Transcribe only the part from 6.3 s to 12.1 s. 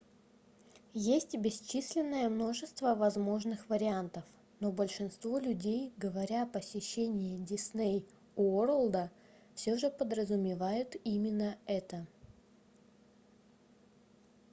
о посещении дисней уорлда все же подразумевают именно это